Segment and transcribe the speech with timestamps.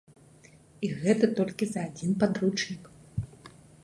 [0.85, 2.83] І гэта толькі за адзін падручнік.